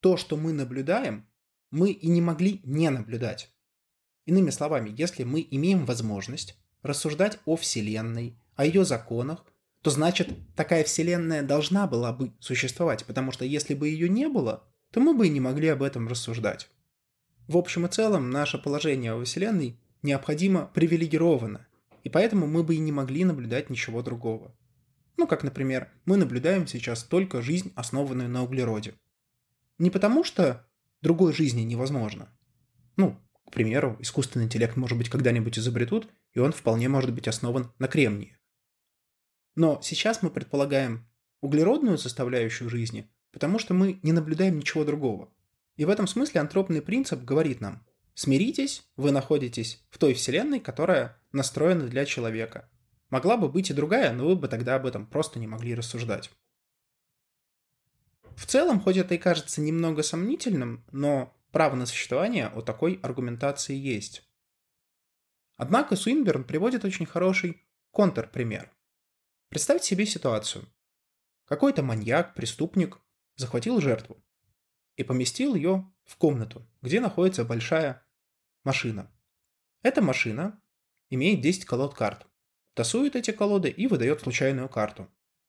то, 0.00 0.16
что 0.16 0.36
мы 0.36 0.52
наблюдаем, 0.52 1.28
мы 1.72 1.90
и 1.90 2.08
не 2.08 2.20
могли 2.20 2.60
не 2.62 2.88
наблюдать. 2.90 3.50
Иными 4.26 4.50
словами, 4.50 4.94
если 4.96 5.24
мы 5.24 5.44
имеем 5.50 5.84
возможность 5.84 6.56
рассуждать 6.82 7.40
о 7.44 7.56
Вселенной, 7.56 8.38
о 8.54 8.64
ее 8.64 8.84
законах, 8.84 9.44
то 9.80 9.90
значит 9.90 10.28
такая 10.54 10.84
Вселенная 10.84 11.42
должна 11.42 11.88
была 11.88 12.12
бы 12.12 12.32
существовать, 12.38 13.04
потому 13.04 13.32
что 13.32 13.44
если 13.44 13.74
бы 13.74 13.88
ее 13.88 14.08
не 14.08 14.28
было, 14.28 14.64
то 14.92 15.00
мы 15.00 15.14
бы 15.14 15.26
и 15.26 15.30
не 15.30 15.40
могли 15.40 15.68
об 15.68 15.82
этом 15.82 16.06
рассуждать. 16.06 16.70
В 17.48 17.56
общем 17.56 17.86
и 17.86 17.88
целом, 17.88 18.30
наше 18.30 18.58
положение 18.58 19.14
во 19.14 19.24
Вселенной 19.24 19.80
необходимо 20.02 20.66
привилегировано, 20.66 21.66
и 22.04 22.08
поэтому 22.08 22.46
мы 22.46 22.62
бы 22.62 22.76
и 22.76 22.78
не 22.78 22.92
могли 22.92 23.24
наблюдать 23.24 23.70
ничего 23.70 24.02
другого. 24.02 24.54
Ну, 25.16 25.26
как, 25.26 25.42
например, 25.42 25.90
мы 26.04 26.16
наблюдаем 26.16 26.66
сейчас 26.66 27.02
только 27.02 27.42
жизнь, 27.42 27.72
основанную 27.74 28.28
на 28.28 28.44
углероде. 28.44 28.94
Не 29.78 29.90
потому, 29.90 30.22
что 30.22 30.64
другой 31.02 31.32
жизни 31.32 31.62
невозможно. 31.62 32.32
Ну, 32.96 33.18
к 33.46 33.52
примеру, 33.52 33.96
искусственный 34.00 34.46
интеллект, 34.46 34.76
может 34.76 34.96
быть, 34.96 35.10
когда-нибудь 35.10 35.58
изобретут, 35.58 36.08
и 36.32 36.38
он 36.38 36.52
вполне 36.52 36.88
может 36.88 37.12
быть 37.12 37.28
основан 37.28 37.72
на 37.78 37.88
кремнии. 37.88 38.38
Но 39.54 39.80
сейчас 39.82 40.22
мы 40.22 40.30
предполагаем 40.30 41.06
углеродную 41.40 41.98
составляющую 41.98 42.70
жизни, 42.70 43.10
потому 43.32 43.58
что 43.58 43.74
мы 43.74 44.00
не 44.02 44.12
наблюдаем 44.12 44.56
ничего 44.56 44.84
другого. 44.84 45.32
И 45.76 45.84
в 45.84 45.90
этом 45.90 46.06
смысле 46.06 46.40
антропный 46.40 46.80
принцип 46.80 47.22
говорит 47.24 47.60
нам, 47.60 47.84
смиритесь, 48.14 48.88
вы 48.96 49.10
находитесь 49.10 49.84
в 49.90 49.98
той 49.98 50.14
вселенной, 50.14 50.60
которая 50.60 51.20
настроена 51.32 51.86
для 51.86 52.04
человека. 52.04 52.70
Могла 53.10 53.36
бы 53.36 53.48
быть 53.48 53.70
и 53.70 53.74
другая, 53.74 54.12
но 54.12 54.26
вы 54.26 54.36
бы 54.36 54.48
тогда 54.48 54.76
об 54.76 54.86
этом 54.86 55.06
просто 55.06 55.38
не 55.38 55.46
могли 55.46 55.74
рассуждать. 55.74 56.30
В 58.36 58.46
целом, 58.46 58.80
хоть 58.80 58.96
это 58.96 59.14
и 59.14 59.18
кажется 59.18 59.60
немного 59.60 60.02
сомнительным, 60.02 60.84
но 60.92 61.36
право 61.50 61.76
на 61.76 61.86
существование 61.86 62.50
у 62.54 62.62
такой 62.62 62.98
аргументации 63.02 63.76
есть. 63.76 64.28
Однако 65.56 65.96
Суинберн 65.96 66.44
приводит 66.44 66.84
очень 66.84 67.06
хороший 67.06 67.62
контрпример. 67.90 68.72
Представьте 69.48 69.88
себе 69.88 70.06
ситуацию. 70.06 70.66
Какой-то 71.46 71.82
маньяк, 71.82 72.34
преступник 72.34 72.98
захватил 73.36 73.80
жертву 73.80 74.24
и 74.96 75.04
поместил 75.04 75.54
ее 75.54 75.92
в 76.04 76.16
комнату, 76.16 76.66
где 76.80 77.00
находится 77.00 77.44
большая 77.44 78.04
машина. 78.64 79.10
Эта 79.82 80.00
машина 80.00 80.60
имеет 81.10 81.40
10 81.40 81.64
колод 81.64 81.94
карт 81.94 82.26
тасует 82.74 83.16
эти 83.16 83.30
колоды 83.30 83.68
и 83.68 83.86
выдает 83.86 84.20
случайную 84.20 84.68
карту. 84.68 85.08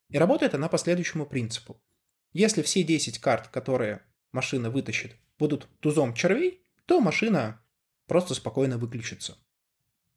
И 0.10 0.18
работает 0.18 0.54
она 0.54 0.68
по 0.68 0.78
следующему 0.78 1.26
принципу. 1.26 1.82
Если 2.34 2.64
все 2.64 2.84
10 2.84 3.20
карт, 3.20 3.48
которые 3.48 4.02
машина 4.32 4.70
вытащит, 4.70 5.16
будут 5.38 5.68
тузом 5.80 6.14
червей, 6.14 6.66
то 6.86 7.00
машина 7.00 7.64
просто 8.08 8.34
спокойно 8.34 8.78
выключится. 8.78 9.38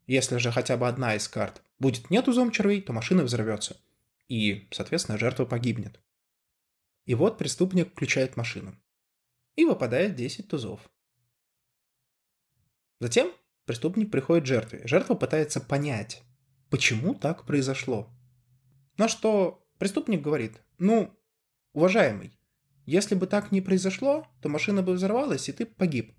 Если 0.07 0.39
же 0.39 0.51
хотя 0.51 0.77
бы 0.77 0.89
одна 0.89 1.15
из 1.15 1.29
карт 1.29 1.63
будет 1.79 2.11
нет 2.11 2.27
узом 2.29 2.51
червей, 2.51 2.81
то 2.81 2.93
машина 2.93 3.23
взорвется. 3.23 3.77
И, 4.29 4.67
соответственно, 4.71 5.19
жертва 5.19 5.45
погибнет. 5.45 6.01
И 7.05 7.15
вот 7.15 7.39
преступник 7.39 7.91
включает 7.91 8.37
машину. 8.37 8.77
И 9.55 9.65
выпадает 9.65 10.17
10 10.17 10.49
тузов. 10.49 10.81
Затем 12.99 13.33
преступник 13.65 14.11
приходит 14.11 14.45
к 14.45 14.49
жертве. 14.49 14.87
Жертва 14.87 15.15
пытается 15.15 15.61
понять, 15.61 16.23
почему 16.71 17.15
так 17.15 17.45
произошло. 17.45 18.11
На 18.97 19.09
что 19.09 19.67
преступник 19.79 20.23
говорит, 20.23 20.61
ну, 20.79 21.16
уважаемый, 21.77 22.39
если 22.87 23.15
бы 23.15 23.27
так 23.27 23.53
не 23.53 23.61
произошло, 23.61 24.27
то 24.41 24.49
машина 24.49 24.83
бы 24.83 24.95
взорвалась, 24.95 25.51
и 25.51 25.53
ты 25.53 25.67
погиб. 25.67 26.17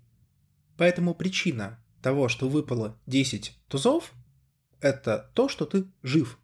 Поэтому 0.76 1.16
причина 1.16 1.84
того, 2.00 2.28
что 2.28 2.48
выпало 2.48 3.00
10 3.06 3.58
тузов, 3.66 4.12
это 4.80 5.32
то, 5.34 5.48
что 5.48 5.66
ты 5.66 5.92
жив. 6.04 6.38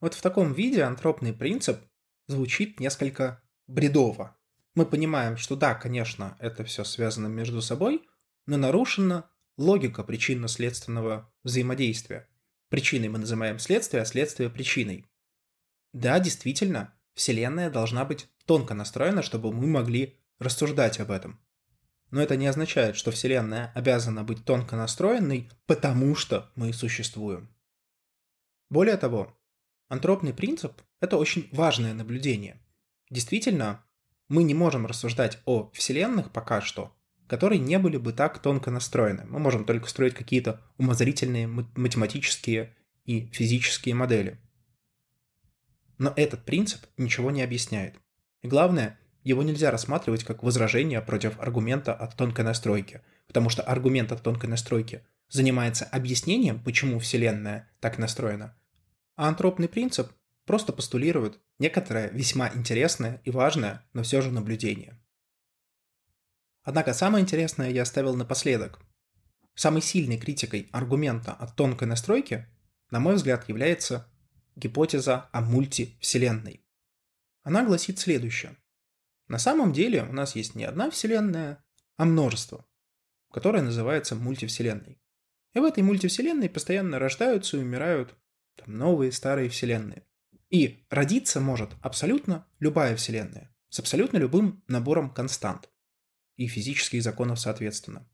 Вот 0.00 0.12
в 0.12 0.20
таком 0.20 0.52
виде 0.52 0.82
антропный 0.82 1.32
принцип 1.32 1.80
звучит 2.26 2.78
несколько 2.78 3.42
бредово. 3.66 4.36
Мы 4.74 4.84
понимаем, 4.84 5.38
что 5.38 5.56
да, 5.56 5.74
конечно, 5.74 6.36
это 6.40 6.64
все 6.64 6.84
связано 6.84 7.28
между 7.28 7.62
собой, 7.62 8.06
но 8.44 8.58
нарушена 8.58 9.30
логика 9.56 10.04
причинно-следственного 10.04 11.32
взаимодействия. 11.42 12.28
Причиной 12.68 13.08
мы 13.08 13.18
называем 13.18 13.58
следствие, 13.58 14.02
а 14.02 14.06
следствие 14.06 14.50
причиной. 14.50 15.06
Да, 15.94 16.18
действительно, 16.20 16.94
Вселенная 17.14 17.70
должна 17.70 18.04
быть 18.04 18.28
тонко 18.46 18.74
настроена, 18.74 19.22
чтобы 19.22 19.52
мы 19.52 19.66
могли 19.66 20.18
рассуждать 20.38 21.00
об 21.00 21.10
этом. 21.10 21.40
Но 22.10 22.20
это 22.20 22.36
не 22.36 22.46
означает, 22.46 22.96
что 22.96 23.10
Вселенная 23.10 23.72
обязана 23.74 24.22
быть 24.22 24.44
тонко 24.44 24.76
настроенной, 24.76 25.50
потому 25.66 26.14
что 26.14 26.50
мы 26.56 26.72
существуем. 26.72 27.48
Более 28.68 28.96
того, 28.96 29.38
антропный 29.88 30.34
принцип– 30.34 30.82
это 31.00 31.16
очень 31.16 31.48
важное 31.52 31.94
наблюдение. 31.94 32.60
Действительно, 33.10 33.84
мы 34.28 34.44
не 34.44 34.54
можем 34.54 34.86
рассуждать 34.86 35.38
о 35.44 35.70
Вселенных 35.72 36.32
пока 36.32 36.60
что, 36.60 36.94
которые 37.26 37.58
не 37.58 37.78
были 37.78 37.96
бы 37.96 38.12
так 38.12 38.38
тонко 38.40 38.70
настроены. 38.70 39.24
Мы 39.26 39.38
можем 39.38 39.64
только 39.64 39.88
строить 39.88 40.14
какие-то 40.14 40.60
умозрительные 40.76 41.46
математические 41.46 42.76
и 43.04 43.26
физические 43.32 43.94
модели. 43.94 44.38
Но 46.02 46.12
этот 46.16 46.44
принцип 46.44 46.84
ничего 46.96 47.30
не 47.30 47.44
объясняет. 47.44 47.94
И 48.40 48.48
главное, 48.48 48.98
его 49.22 49.44
нельзя 49.44 49.70
рассматривать 49.70 50.24
как 50.24 50.42
возражение 50.42 51.00
против 51.00 51.38
аргумента 51.38 51.94
от 51.94 52.16
тонкой 52.16 52.44
настройки, 52.44 53.02
потому 53.28 53.50
что 53.50 53.62
аргумент 53.62 54.10
от 54.10 54.20
тонкой 54.20 54.46
настройки 54.46 55.06
занимается 55.28 55.84
объяснением, 55.84 56.60
почему 56.60 56.98
Вселенная 56.98 57.70
так 57.78 57.98
настроена, 57.98 58.58
а 59.14 59.28
антропный 59.28 59.68
принцип 59.68 60.10
просто 60.44 60.72
постулирует 60.72 61.38
некоторое 61.60 62.08
весьма 62.08 62.50
интересное 62.52 63.20
и 63.22 63.30
важное, 63.30 63.86
но 63.92 64.02
все 64.02 64.22
же 64.22 64.32
наблюдение. 64.32 65.00
Однако 66.64 66.94
самое 66.94 67.22
интересное 67.22 67.70
я 67.70 67.82
оставил 67.82 68.16
напоследок. 68.16 68.80
Самой 69.54 69.82
сильной 69.82 70.18
критикой 70.18 70.68
аргумента 70.72 71.32
от 71.32 71.54
тонкой 71.54 71.86
настройки, 71.86 72.48
на 72.90 72.98
мой 72.98 73.14
взгляд, 73.14 73.48
является 73.48 74.11
гипотеза 74.56 75.28
о 75.32 75.40
мультивселенной. 75.40 76.64
Она 77.42 77.64
гласит 77.64 77.98
следующее. 77.98 78.56
На 79.28 79.38
самом 79.38 79.72
деле 79.72 80.04
у 80.04 80.12
нас 80.12 80.36
есть 80.36 80.54
не 80.54 80.64
одна 80.64 80.90
вселенная, 80.90 81.64
а 81.96 82.04
множество, 82.04 82.66
которое 83.30 83.62
называется 83.62 84.14
мультивселенной. 84.14 85.00
И 85.54 85.58
в 85.58 85.64
этой 85.64 85.82
мультивселенной 85.82 86.48
постоянно 86.48 86.98
рождаются 86.98 87.56
и 87.56 87.60
умирают 87.60 88.14
там, 88.56 88.76
новые 88.76 89.12
старые 89.12 89.48
вселенные. 89.48 90.06
И 90.50 90.84
родиться 90.90 91.40
может 91.40 91.70
абсолютно 91.80 92.46
любая 92.58 92.96
вселенная, 92.96 93.54
с 93.70 93.78
абсолютно 93.78 94.18
любым 94.18 94.62
набором 94.68 95.12
констант 95.12 95.70
и 96.36 96.46
физических 96.46 97.02
законов 97.02 97.40
соответственно. 97.40 98.08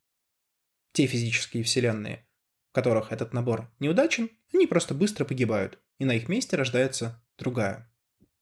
Те 0.93 1.07
физические 1.07 1.63
вселенные, 1.65 2.29
в 2.71 2.75
которых 2.75 3.13
этот 3.13 3.33
набор 3.33 3.73
неудачен, 3.79 4.31
они 4.53 4.67
просто 4.67 4.95
быстро 4.95 5.25
погибают, 5.25 5.81
и 5.99 6.05
на 6.05 6.13
их 6.13 6.29
месте 6.29 6.57
рождается 6.57 7.23
другая. 7.39 7.93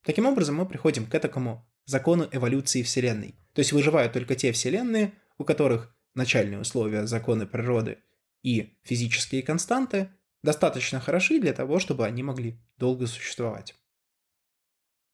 Таким 0.03 0.27
образом, 0.27 0.57
мы 0.57 0.67
приходим 0.67 1.07
к 1.07 1.19
такому 1.19 1.69
закону 1.85 2.29
эволюции 2.31 2.83
Вселенной. 2.83 3.35
То 3.53 3.61
есть 3.61 3.73
выживают 3.73 4.13
только 4.13 4.35
те 4.35 4.53
вселенные, 4.53 5.13
у 5.39 5.45
которых 5.45 5.95
начальные 6.15 6.61
условия, 6.61 7.07
законы 7.07 7.47
природы 7.47 7.99
и 8.43 8.79
физические 8.85 9.43
константы 9.43 10.11
достаточно 10.43 11.01
хороши 11.01 11.41
для 11.41 11.53
того, 11.53 11.79
чтобы 11.79 12.07
они 12.07 12.23
могли 12.23 12.61
долго 12.77 13.07
существовать. 13.07 13.75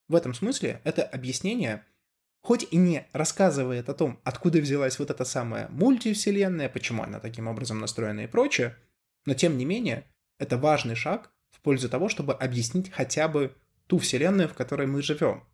В 0.09 0.15
этом 0.15 0.35
смысле 0.35 0.81
это 0.85 1.03
объяснение 1.03 1.85
хоть 2.43 2.67
и 2.71 2.77
не 2.77 3.07
рассказывает 3.13 3.89
о 3.89 3.95
том, 3.95 4.21
откуда 4.25 4.59
взялась 4.59 4.99
вот 4.99 5.11
эта 5.11 5.25
самая 5.25 5.69
мультивселенная, 5.69 6.69
почему 6.69 7.05
она 7.05 7.21
таким 7.21 7.47
образом 7.47 7.79
настроена 7.79 8.21
и 8.21 8.27
прочее, 8.27 8.77
но 9.25 9.35
тем 9.35 9.57
не 9.57 9.65
менее, 9.65 10.05
это 10.39 10.59
важный 10.59 10.97
шаг 10.97 11.33
в 11.53 11.61
пользу 11.61 11.89
того, 11.89 12.09
чтобы 12.09 12.35
объяснить 12.35 12.91
хотя 12.91 13.29
бы 13.29 13.55
ту 13.87 13.99
вселенную, 13.99 14.49
в 14.49 14.55
которой 14.55 14.87
мы 14.87 15.03
живем. 15.03 15.45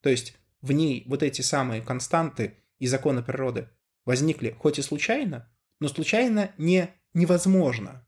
То 0.00 0.08
есть 0.08 0.36
в 0.62 0.72
ней 0.72 1.04
вот 1.06 1.22
эти 1.22 1.42
самые 1.42 1.82
константы 1.82 2.56
и 2.78 2.86
законы 2.86 3.22
природы 3.22 3.68
возникли 4.04 4.56
хоть 4.58 4.78
и 4.78 4.82
случайно, 4.82 5.52
но 5.80 5.88
случайно 5.88 6.52
не 6.58 6.90
невозможно. 7.14 8.06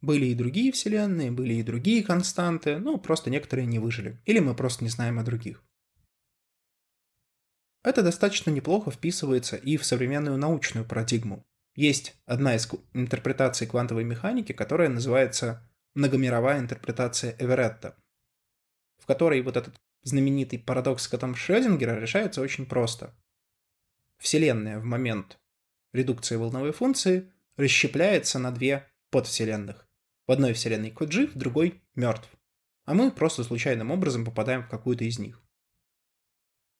Были 0.00 0.26
и 0.26 0.34
другие 0.34 0.72
вселенные, 0.72 1.30
были 1.30 1.54
и 1.54 1.62
другие 1.62 2.02
константы, 2.02 2.78
ну, 2.78 2.98
просто 2.98 3.28
некоторые 3.28 3.66
не 3.66 3.78
выжили. 3.78 4.20
Или 4.24 4.38
мы 4.38 4.54
просто 4.54 4.82
не 4.82 4.90
знаем 4.90 5.18
о 5.18 5.22
других. 5.22 5.62
Это 7.82 8.02
достаточно 8.02 8.50
неплохо 8.50 8.90
вписывается 8.90 9.56
и 9.56 9.76
в 9.76 9.84
современную 9.84 10.38
научную 10.38 10.86
парадигму. 10.86 11.46
Есть 11.74 12.14
одна 12.26 12.56
из 12.56 12.68
интерпретаций 12.92 13.66
квантовой 13.66 14.04
механики, 14.04 14.52
которая 14.52 14.88
называется 14.88 15.69
многомировая 15.94 16.58
интерпретация 16.58 17.36
Эверетта, 17.38 17.96
в 18.98 19.06
которой 19.06 19.42
вот 19.42 19.56
этот 19.56 19.80
знаменитый 20.02 20.58
парадокс 20.58 21.08
котом 21.08 21.34
Шрёдингера 21.34 21.98
решается 21.98 22.40
очень 22.40 22.66
просто. 22.66 23.14
Вселенная 24.18 24.78
в 24.78 24.84
момент 24.84 25.38
редукции 25.92 26.36
волновой 26.36 26.72
функции 26.72 27.32
расщепляется 27.56 28.38
на 28.38 28.50
две 28.50 28.86
подвселенных. 29.10 29.88
В 30.26 30.32
одной 30.32 30.52
вселенной 30.52 30.90
кот 30.90 31.10
жив, 31.10 31.34
в 31.34 31.38
другой 31.38 31.82
мертв. 31.94 32.28
А 32.84 32.94
мы 32.94 33.10
просто 33.10 33.44
случайным 33.44 33.90
образом 33.90 34.24
попадаем 34.24 34.62
в 34.62 34.68
какую-то 34.68 35.04
из 35.04 35.18
них. 35.18 35.42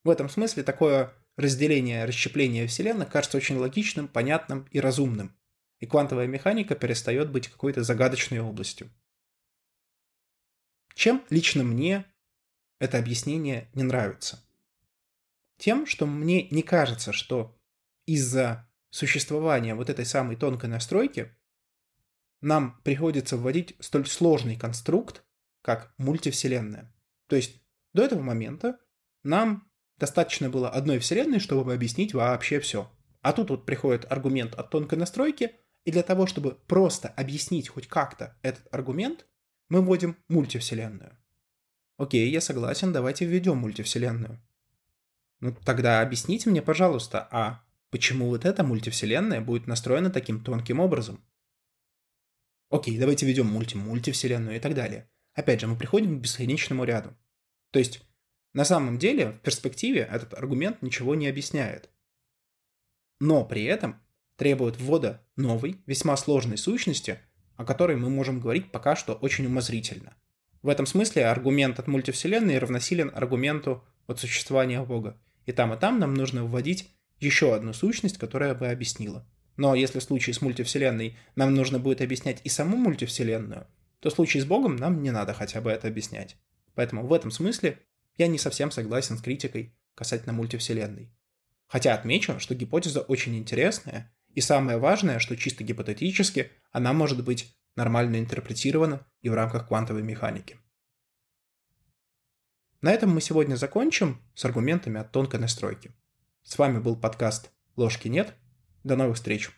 В 0.04 0.10
этом 0.10 0.28
смысле 0.28 0.62
такое 0.62 1.12
разделение, 1.36 2.04
расщепление 2.04 2.66
Вселенных 2.66 3.10
кажется 3.10 3.36
очень 3.36 3.56
логичным, 3.56 4.08
понятным 4.08 4.66
и 4.70 4.80
разумным, 4.80 5.36
и 5.78 5.86
квантовая 5.86 6.26
механика 6.26 6.74
перестает 6.74 7.30
быть 7.30 7.48
какой-то 7.48 7.82
загадочной 7.82 8.40
областью. 8.40 8.90
Чем 10.94 11.24
лично 11.30 11.64
мне 11.64 12.04
это 12.78 12.98
объяснение 12.98 13.70
не 13.74 13.82
нравится? 13.82 14.44
Тем, 15.58 15.86
что 15.86 16.06
мне 16.06 16.48
не 16.50 16.62
кажется, 16.62 17.12
что 17.12 17.58
из-за 18.06 18.68
существования 18.90 19.74
вот 19.74 19.90
этой 19.90 20.06
самой 20.06 20.36
тонкой 20.36 20.70
настройки 20.70 21.34
нам 22.40 22.80
приходится 22.82 23.36
вводить 23.36 23.76
столь 23.80 24.06
сложный 24.06 24.56
конструкт, 24.56 25.24
как 25.62 25.92
мультивселенная. 25.98 26.94
То 27.26 27.36
есть 27.36 27.62
до 27.92 28.02
этого 28.02 28.22
момента 28.22 28.80
нам 29.22 29.70
Достаточно 30.00 30.48
было 30.48 30.70
одной 30.70 30.98
вселенной, 30.98 31.40
чтобы 31.40 31.74
объяснить 31.74 32.14
вообще 32.14 32.58
все. 32.58 32.90
А 33.20 33.34
тут 33.34 33.50
вот 33.50 33.66
приходит 33.66 34.10
аргумент 34.10 34.54
от 34.54 34.70
тонкой 34.70 34.98
настройки, 34.98 35.52
и 35.84 35.92
для 35.92 36.02
того, 36.02 36.26
чтобы 36.26 36.52
просто 36.66 37.08
объяснить 37.08 37.68
хоть 37.68 37.86
как-то 37.86 38.38
этот 38.40 38.66
аргумент, 38.72 39.26
мы 39.70 39.80
вводим 39.80 40.16
мультивселенную. 40.28 41.16
Окей, 41.96 42.30
я 42.30 42.42
согласен, 42.42 42.92
давайте 42.92 43.24
введем 43.24 43.56
мультивселенную. 43.56 44.38
Ну 45.40 45.56
тогда 45.64 46.02
объясните 46.02 46.50
мне, 46.50 46.60
пожалуйста, 46.60 47.26
а 47.30 47.64
почему 47.88 48.26
вот 48.28 48.44
эта 48.44 48.62
мультивселенная 48.62 49.40
будет 49.40 49.66
настроена 49.66 50.10
таким 50.10 50.44
тонким 50.44 50.80
образом? 50.80 51.24
Окей, 52.68 52.98
давайте 52.98 53.24
введем 53.24 53.46
мульти-мультивселенную 53.46 54.56
и 54.56 54.60
так 54.60 54.74
далее. 54.74 55.10
Опять 55.32 55.60
же, 55.60 55.66
мы 55.66 55.76
приходим 55.76 56.18
к 56.18 56.22
бесконечному 56.22 56.84
ряду. 56.84 57.16
То 57.70 57.78
есть 57.78 58.02
на 58.52 58.64
самом 58.64 58.98
деле, 58.98 59.30
в 59.30 59.38
перспективе 59.40 60.08
этот 60.10 60.34
аргумент 60.34 60.82
ничего 60.82 61.14
не 61.14 61.28
объясняет. 61.28 61.88
Но 63.20 63.44
при 63.44 63.64
этом 63.64 64.02
требует 64.36 64.80
ввода 64.80 65.24
новой, 65.36 65.80
весьма 65.86 66.16
сложной 66.16 66.58
сущности, 66.58 67.20
о 67.60 67.64
которой 67.66 67.94
мы 67.98 68.08
можем 68.08 68.40
говорить 68.40 68.72
пока 68.72 68.96
что 68.96 69.12
очень 69.12 69.44
умозрительно. 69.44 70.14
В 70.62 70.70
этом 70.70 70.86
смысле 70.86 71.26
аргумент 71.26 71.78
от 71.78 71.88
мультивселенной 71.88 72.56
равносилен 72.56 73.12
аргументу 73.14 73.84
от 74.06 74.18
существования 74.18 74.82
Бога. 74.82 75.20
И 75.44 75.52
там, 75.52 75.74
и 75.74 75.78
там 75.78 75.98
нам 75.98 76.14
нужно 76.14 76.42
вводить 76.42 76.88
еще 77.18 77.54
одну 77.54 77.74
сущность, 77.74 78.16
которая 78.16 78.54
бы 78.54 78.68
объяснила. 78.68 79.28
Но 79.58 79.74
если 79.74 79.98
в 79.98 80.02
случае 80.02 80.32
с 80.32 80.40
мультивселенной 80.40 81.18
нам 81.36 81.54
нужно 81.54 81.78
будет 81.78 82.00
объяснять 82.00 82.40
и 82.44 82.48
саму 82.48 82.78
мультивселенную, 82.78 83.66
то 83.98 84.08
в 84.08 84.14
случае 84.14 84.42
с 84.42 84.46
Богом 84.46 84.76
нам 84.76 85.02
не 85.02 85.10
надо 85.10 85.34
хотя 85.34 85.60
бы 85.60 85.70
это 85.70 85.86
объяснять. 85.86 86.38
Поэтому 86.74 87.06
в 87.06 87.12
этом 87.12 87.30
смысле 87.30 87.78
я 88.16 88.26
не 88.26 88.38
совсем 88.38 88.70
согласен 88.70 89.18
с 89.18 89.20
критикой 89.20 89.76
касательно 89.94 90.32
мультивселенной. 90.32 91.12
Хотя 91.66 91.92
отмечу, 91.92 92.40
что 92.40 92.54
гипотеза 92.54 93.02
очень 93.02 93.36
интересная, 93.36 94.10
и 94.34 94.40
самое 94.40 94.78
важное, 94.78 95.18
что 95.18 95.36
чисто 95.36 95.64
гипотетически 95.64 96.50
она 96.72 96.92
может 96.92 97.24
быть 97.24 97.56
нормально 97.76 98.18
интерпретирована 98.18 99.06
и 99.22 99.28
в 99.28 99.34
рамках 99.34 99.68
квантовой 99.68 100.02
механики. 100.02 100.58
На 102.80 102.92
этом 102.92 103.10
мы 103.10 103.20
сегодня 103.20 103.56
закончим 103.56 104.22
с 104.34 104.44
аргументами 104.44 105.00
от 105.00 105.12
тонкой 105.12 105.40
настройки. 105.40 105.92
С 106.42 106.58
вами 106.58 106.78
был 106.78 106.96
подкаст 106.96 107.50
«Ложки 107.76 108.08
нет». 108.08 108.34
До 108.84 108.96
новых 108.96 109.16
встреч! 109.16 109.50